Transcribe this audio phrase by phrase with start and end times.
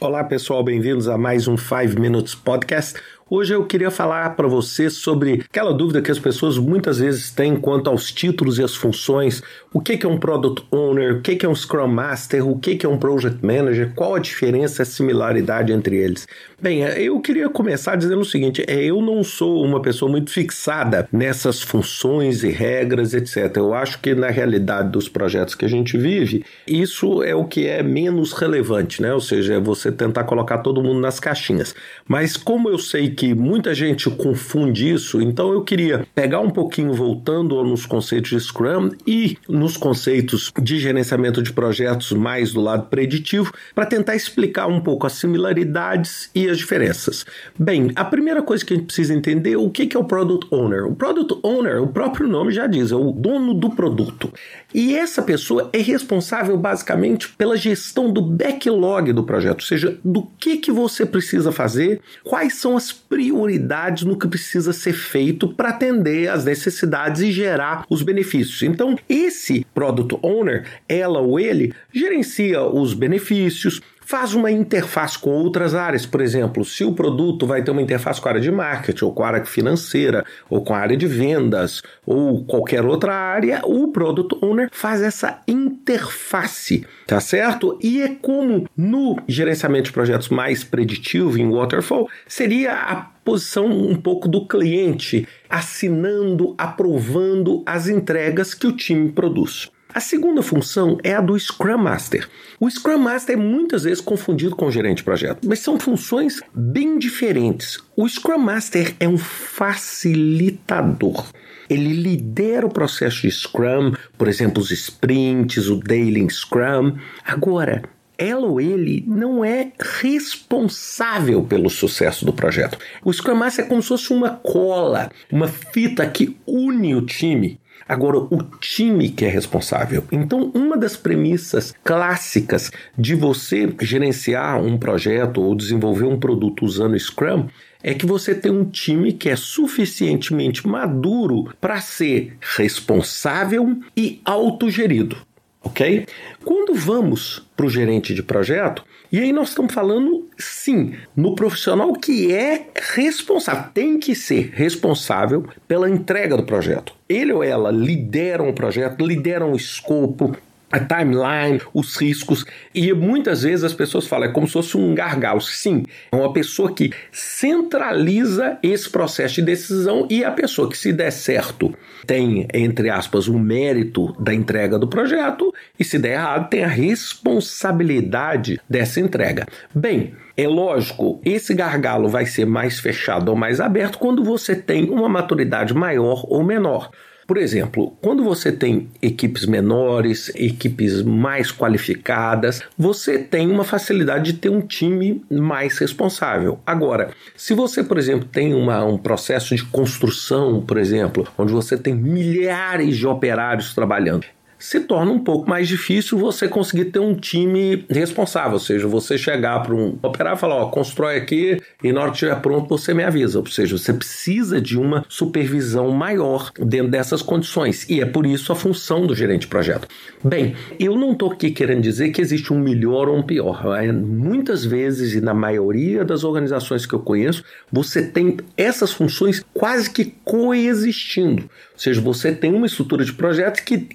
[0.00, 3.00] Olá pessoal, bem-vindos a mais um 5 Minutes Podcast.
[3.30, 7.56] Hoje eu queria falar para você sobre aquela dúvida que as pessoas muitas vezes têm
[7.56, 9.42] quanto aos títulos e as funções.
[9.70, 11.16] O que é um Product Owner?
[11.16, 12.48] O que é um Scrum Master?
[12.48, 13.92] O que é um Project Manager?
[13.94, 16.26] Qual a diferença, a similaridade entre eles?
[16.60, 21.06] Bem, eu queria começar dizendo o seguinte: é, eu não sou uma pessoa muito fixada
[21.12, 23.58] nessas funções e regras, etc.
[23.58, 27.66] Eu acho que na realidade dos projetos que a gente vive, isso é o que
[27.66, 29.12] é menos relevante, né?
[29.12, 31.74] Ou seja, é você tentar colocar todo mundo nas caixinhas.
[32.08, 36.92] Mas como eu sei que muita gente confunde isso, então eu queria pegar um pouquinho
[36.92, 42.86] voltando nos conceitos de Scrum e nos conceitos de gerenciamento de projetos mais do lado
[42.86, 47.26] preditivo, para tentar explicar um pouco as similaridades e as diferenças.
[47.58, 50.46] Bem, a primeira coisa que a gente precisa entender é o que é o Product
[50.54, 50.86] Owner.
[50.86, 54.32] O Product Owner, o próprio nome já diz, é o dono do produto.
[54.72, 60.22] E essa pessoa é responsável basicamente pela gestão do backlog do projeto, ou seja, do
[60.38, 65.70] que, que você precisa fazer, quais são as prioridades no que precisa ser feito para
[65.70, 68.62] atender às necessidades e gerar os benefícios.
[68.62, 75.74] Então, esse product owner, ela ou ele, gerencia os benefícios, faz uma interface com outras
[75.74, 76.06] áreas.
[76.06, 79.12] Por exemplo, se o produto vai ter uma interface com a área de marketing, ou
[79.12, 83.88] com a área financeira, ou com a área de vendas, ou qualquer outra área, o
[83.88, 87.78] Product Owner faz essa interface, tá certo?
[87.82, 93.94] E é como no gerenciamento de projetos mais preditivo, em Waterfall, seria a posição um
[93.94, 99.70] pouco do cliente, assinando, aprovando as entregas que o time produz.
[99.98, 102.28] A segunda função é a do Scrum Master.
[102.60, 106.40] O Scrum Master é muitas vezes confundido com o gerente de projeto, mas são funções
[106.54, 107.80] bem diferentes.
[107.96, 111.26] O Scrum Master é um facilitador.
[111.68, 116.96] Ele lidera o processo de Scrum, por exemplo, os sprints, o Daily Scrum.
[117.24, 117.82] Agora,
[118.16, 122.78] ela ou ele não é responsável pelo sucesso do projeto.
[123.04, 127.58] O Scrum Master é como se fosse uma cola, uma fita que une o time.
[127.86, 130.04] Agora, o time que é responsável.
[130.10, 136.98] Então, uma das premissas clássicas de você gerenciar um projeto ou desenvolver um produto usando
[136.98, 137.48] Scrum
[137.82, 145.16] é que você tem um time que é suficientemente maduro para ser responsável e autogerido
[145.62, 146.06] ok?
[146.44, 151.92] Quando vamos para o gerente de projeto, e aí nós estamos falando, sim, no profissional
[151.94, 156.94] que é responsável, tem que ser responsável pela entrega do projeto.
[157.08, 160.36] Ele ou ela lideram o projeto, lideram o escopo,
[160.70, 162.44] a timeline, os riscos.
[162.74, 165.40] E muitas vezes as pessoas falam, é como se fosse um gargalo.
[165.40, 170.92] Sim, é uma pessoa que centraliza esse processo de decisão e a pessoa que, se
[170.92, 171.74] der certo,
[172.06, 176.68] tem, entre aspas, o mérito da entrega do projeto e, se der errado, tem a
[176.68, 179.46] responsabilidade dessa entrega.
[179.74, 184.88] Bem, é lógico, esse gargalo vai ser mais fechado ou mais aberto quando você tem
[184.90, 186.90] uma maturidade maior ou menor.
[187.28, 194.38] Por exemplo, quando você tem equipes menores, equipes mais qualificadas, você tem uma facilidade de
[194.38, 196.58] ter um time mais responsável.
[196.66, 201.76] Agora, se você, por exemplo, tem uma, um processo de construção, por exemplo, onde você
[201.76, 204.24] tem milhares de operários trabalhando,
[204.58, 209.16] se torna um pouco mais difícil você conseguir ter um time responsável, ou seja, você
[209.16, 212.68] chegar para um operário e falar, ó, constrói aqui e na hora que estiver pronto
[212.68, 217.88] você me avisa, ou seja, você precisa de uma supervisão maior dentro dessas condições.
[217.88, 219.86] E é por isso a função do gerente de projeto.
[220.22, 223.92] Bem, eu não estou aqui querendo dizer que existe um melhor ou um pior, é,
[223.92, 229.90] muitas vezes e na maioria das organizações que eu conheço, você tem essas funções quase
[229.90, 233.86] que coexistindo, ou seja, você tem uma estrutura de projeto que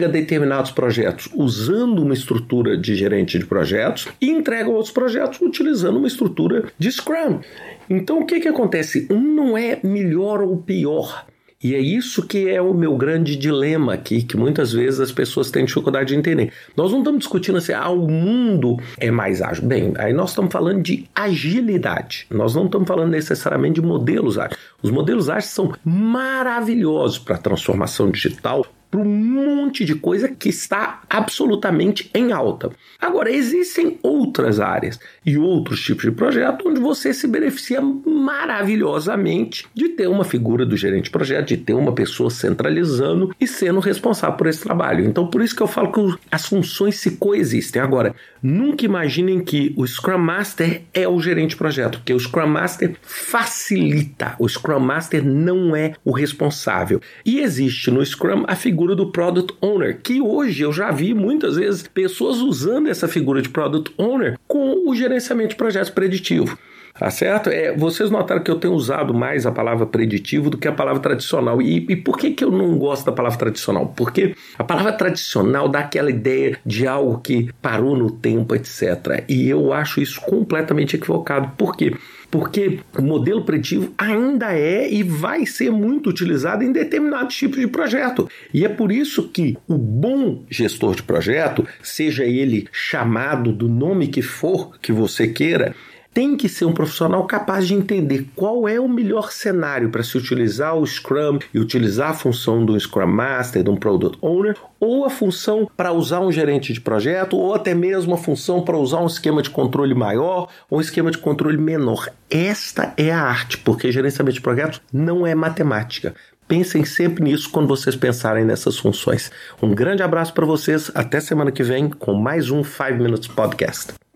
[0.00, 5.98] entrega determinados projetos usando uma estrutura de gerente de projetos e entrega outros projetos utilizando
[5.98, 7.40] uma estrutura de Scrum.
[7.88, 9.06] Então, o que, que acontece?
[9.10, 11.26] Um não é melhor ou pior.
[11.62, 15.50] E é isso que é o meu grande dilema aqui, que muitas vezes as pessoas
[15.50, 16.50] têm dificuldade de entender.
[16.74, 19.66] Nós não estamos discutindo assim, ah, o mundo é mais ágil.
[19.66, 22.26] Bem, aí nós estamos falando de agilidade.
[22.30, 24.58] Nós não estamos falando necessariamente de modelos ágeis.
[24.82, 30.48] Os modelos ágeis são maravilhosos para a transformação digital, para um monte de coisa que
[30.48, 32.70] está absolutamente em alta.
[33.00, 39.90] Agora, existem outras áreas e outros tipos de projeto onde você se beneficia maravilhosamente de
[39.90, 44.36] ter uma figura do gerente de projeto, de ter uma pessoa centralizando e sendo responsável
[44.36, 45.04] por esse trabalho.
[45.04, 47.80] Então, por isso que eu falo que as funções se coexistem.
[47.80, 52.48] Agora, nunca imaginem que o Scrum Master é o gerente de projeto, porque o Scrum
[52.48, 54.34] Master facilita.
[54.38, 57.00] O Scrum Master não é o responsável.
[57.24, 61.12] E existe no Scrum a figura figura do Product Owner, que hoje eu já vi
[61.12, 66.58] muitas vezes pessoas usando essa figura de Product Owner com o gerenciamento de projetos preditivo.
[67.00, 67.48] Tá certo?
[67.48, 71.00] É, vocês notaram que eu tenho usado mais a palavra preditivo do que a palavra
[71.00, 71.62] tradicional.
[71.62, 73.94] E, e por que, que eu não gosto da palavra tradicional?
[73.96, 79.24] Porque a palavra tradicional dá aquela ideia de algo que parou no tempo, etc.
[79.26, 81.50] E eu acho isso completamente equivocado.
[81.56, 81.94] Por quê?
[82.30, 87.66] porque o modelo preditivo ainda é e vai ser muito utilizado em determinados tipos de
[87.66, 88.30] projeto.
[88.54, 94.06] E é por isso que o bom gestor de projeto, seja ele chamado do nome
[94.06, 95.74] que for que você queira,
[96.12, 100.18] tem que ser um profissional capaz de entender qual é o melhor cenário para se
[100.18, 105.04] utilizar o Scrum e utilizar a função do Scrum Master, de um Product Owner, ou
[105.04, 109.00] a função para usar um gerente de projeto, ou até mesmo a função para usar
[109.00, 112.08] um esquema de controle maior ou um esquema de controle menor.
[112.28, 116.14] Esta é a arte, porque gerenciamento de projetos não é matemática.
[116.48, 119.30] Pensem sempre nisso quando vocês pensarem nessas funções.
[119.62, 124.09] Um grande abraço para vocês, até semana que vem com mais um 5 Minutes Podcast.